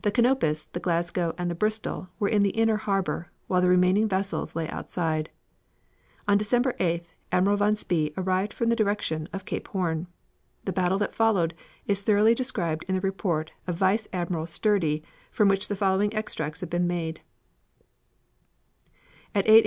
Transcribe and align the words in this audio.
The 0.00 0.10
Canopus, 0.10 0.64
the 0.64 0.80
Glasgow 0.80 1.34
and 1.36 1.50
the 1.50 1.54
Bristol 1.54 2.08
were 2.18 2.30
in 2.30 2.42
the 2.42 2.56
inner 2.56 2.78
harbor, 2.78 3.30
while 3.48 3.60
the 3.60 3.68
remaining 3.68 4.08
vessels 4.08 4.56
lay 4.56 4.66
outside. 4.70 5.28
On 6.26 6.38
December 6.38 6.72
8th, 6.80 7.08
Admiral 7.30 7.58
von 7.58 7.76
Spee 7.76 8.14
arrived 8.16 8.54
from 8.54 8.70
the 8.70 8.76
direction 8.76 9.28
of 9.30 9.44
Cape 9.44 9.68
Horn. 9.68 10.06
The 10.64 10.72
battle 10.72 10.96
that 10.96 11.14
followed 11.14 11.52
is 11.86 12.00
thoroughly 12.00 12.34
described 12.34 12.86
in 12.88 12.94
the 12.94 13.02
report 13.02 13.50
of 13.66 13.74
Vice 13.74 14.08
Admiral 14.10 14.46
Sturdee 14.46 15.02
from 15.30 15.48
which 15.50 15.68
the 15.68 15.76
following 15.76 16.14
extracts 16.14 16.62
have 16.62 16.70
been 16.70 16.86
made: 16.86 17.20
"At 19.34 19.46
8 19.46 19.66